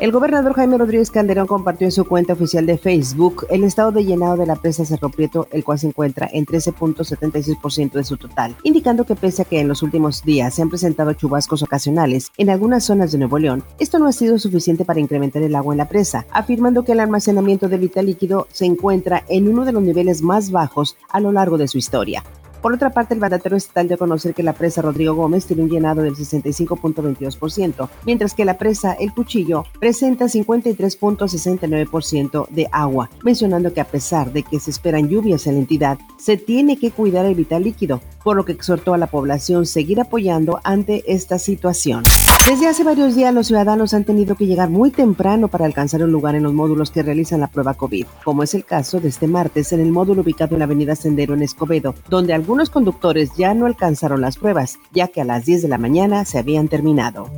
[0.00, 4.02] El gobernador Jaime Rodríguez Calderón compartió en su cuenta oficial de Facebook el estado de
[4.02, 8.56] llenado de la presa Cerro Prieto, el cual se encuentra en 13.76% de su total,
[8.62, 12.48] indicando que pese a que en los últimos días se han presentado chubascos ocasionales en
[12.48, 15.78] algunas zonas de Nuevo León, esto no ha sido suficiente para incrementar el agua en
[15.78, 19.82] la presa, afirmando que el almacenamiento de vital líquido se encuentra en uno de los
[19.82, 22.24] niveles más bajos a lo largo de su historia.
[22.60, 25.62] Por otra parte, el mandatario estatal dio a conocer que la presa Rodrigo Gómez tiene
[25.62, 33.72] un llenado del 65.22%, mientras que la presa El Cuchillo presenta 53.69% de agua, mencionando
[33.72, 37.24] que a pesar de que se esperan lluvias en la entidad, se tiene que cuidar
[37.24, 42.04] el vital líquido, por lo que exhortó a la población seguir apoyando ante esta situación.
[42.48, 46.10] Desde hace varios días los ciudadanos han tenido que llegar muy temprano para alcanzar un
[46.10, 49.26] lugar en los módulos que realizan la prueba COVID, como es el caso de este
[49.26, 53.54] martes en el módulo ubicado en la avenida Sendero en Escobedo, donde algunos conductores ya
[53.54, 57.30] no alcanzaron las pruebas, ya que a las 10 de la mañana se habían terminado.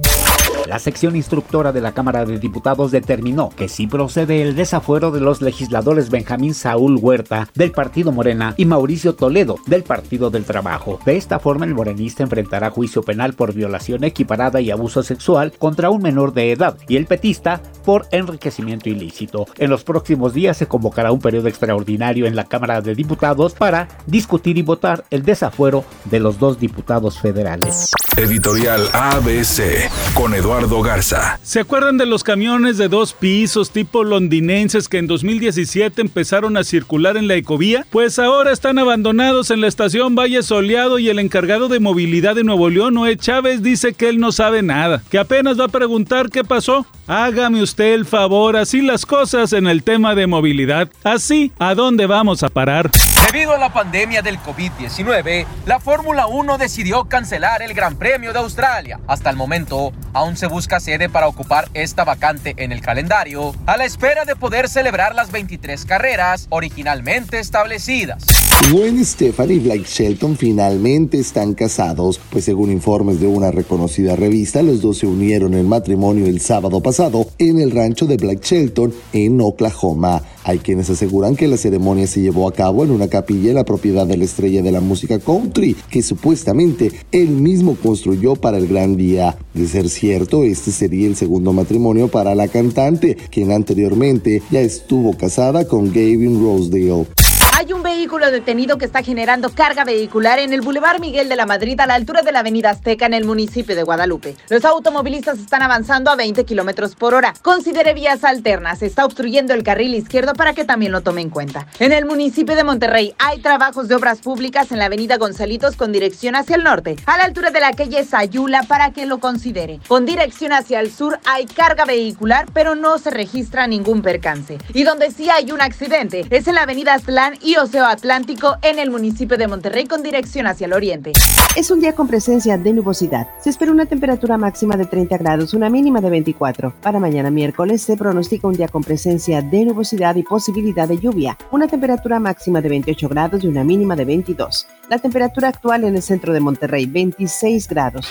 [0.67, 5.21] La sección instructora de la Cámara de Diputados determinó que sí procede el desafuero de
[5.21, 11.01] los legisladores Benjamín Saúl Huerta del Partido Morena y Mauricio Toledo del Partido del Trabajo.
[11.05, 15.91] De esta forma, el morenista enfrentará juicio penal por violación equiparada y abuso sexual contra
[15.91, 19.47] un menor de edad y el petista por enriquecimiento ilícito.
[19.59, 23.89] En los próximos días se convocará un periodo extraordinario en la Cámara de Diputados para
[24.07, 27.91] discutir y votar el desafuero de los dos diputados federales.
[28.17, 31.41] Editorial ABC con Eduardo Garza.
[31.43, 36.65] ¿Se acuerdan de los camiones de dos pisos tipo londinenses que en 2017 empezaron a
[36.65, 37.87] circular en la ecovía?
[37.89, 42.45] Pues ahora están abandonados en la estación Valle Soleado y el encargado de movilidad de
[42.45, 46.29] Nuevo León, Noé Chávez, dice que él no sabe nada, que apenas va a preguntar
[46.29, 46.87] qué pasó.
[47.09, 50.89] Hágame usted el favor, así las cosas en el tema de movilidad.
[51.03, 52.91] Así, ¿a dónde vamos a parar?
[53.27, 58.39] Debido a la pandemia del COVID-19, la Fórmula 1 decidió cancelar el Gran Premio de
[58.39, 59.01] Australia.
[59.09, 63.77] Hasta el momento, aún se busca sede para ocupar esta vacante en el calendario, a
[63.77, 68.42] la espera de poder celebrar las 23 carreras originalmente establecidas.
[68.61, 74.63] Gwen Stefani y Blake Shelton finalmente están casados, pues según informes de una reconocida revista,
[74.63, 78.93] los dos se unieron en matrimonio el sábado pasado en el rancho de Blake Shelton
[79.13, 80.23] en Oklahoma.
[80.45, 83.65] Hay quienes aseguran que la ceremonia se llevó a cabo en una capilla en la
[83.65, 88.69] propiedad de la estrella de la música country, que supuestamente él mismo construyó para el
[88.69, 89.37] gran día.
[89.55, 95.17] De ser cierto, este sería el segundo matrimonio para la cantante, quien anteriormente ya estuvo
[95.17, 97.22] casada con Gavin Rosedale.
[97.63, 101.47] Hay un vehículo detenido que está generando carga vehicular en el Boulevard Miguel de la
[101.47, 104.35] Madrid a la altura de la Avenida Azteca en el municipio de Guadalupe.
[104.49, 107.35] Los automovilistas están avanzando a 20 kilómetros por hora.
[107.41, 108.83] Considere vías alternas.
[108.83, 111.69] Está obstruyendo el carril izquierdo para que también lo tome en cuenta.
[111.79, 115.93] En el municipio de Monterrey hay trabajos de obras públicas en la Avenida Gonzalitos con
[115.93, 119.79] dirección hacia el norte, a la altura de la calle Sayula para que lo considere.
[119.87, 124.59] Con dirección hacia el sur hay carga vehicular, pero no se registra ningún percance.
[124.75, 128.79] Y donde sí hay un accidente es en la Avenida Aztlán y Oceo Atlántico en
[128.79, 131.13] el municipio de Monterrey con dirección hacia el oriente.
[131.57, 133.29] Es un día con presencia de nubosidad.
[133.41, 136.75] Se espera una temperatura máxima de 30 grados, una mínima de 24.
[136.81, 141.37] Para mañana miércoles se pronostica un día con presencia de nubosidad y posibilidad de lluvia.
[141.51, 144.67] Una temperatura máxima de 28 grados y una mínima de 22.
[144.89, 148.07] La temperatura actual en el centro de Monterrey, 26 grados.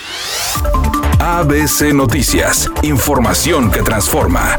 [1.19, 2.69] ABC Noticias.
[2.83, 4.57] Información que transforma.